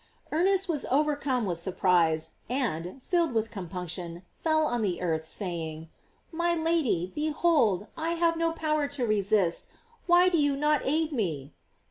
Ernest 0.31 0.67
was 0.67 0.83
over 0.85 1.15
whelmed 1.15 1.45
with 1.45 1.59
surprise, 1.59 2.31
and, 2.49 3.03
filled 3.03 3.35
with 3.35 3.51
com 3.51 3.69
punction, 3.69 4.23
fell 4.33 4.65
on 4.65 4.81
the 4.81 4.99
earth, 4.99 5.23
saying: 5.25 5.89
"My 6.31 6.55
Lady, 6.55 7.11
behold, 7.13 7.85
I 7.95 8.13
have 8.13 8.35
no 8.35 8.51
power 8.51 8.87
to 8.87 9.05
resist, 9.05 9.67
why 10.07 10.27
do 10.27 10.39
you 10.39 10.57
not 10.57 10.81
aid 10.85 11.11
me?" 11.13 11.53